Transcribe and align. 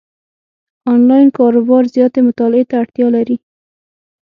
انلاین 0.91 1.27
کاروبار 1.37 1.83
زیاتې 1.95 2.19
مطالعې 2.27 2.65
ته 2.69 2.75
اړتیا 2.81 3.07
لري، 3.15 3.37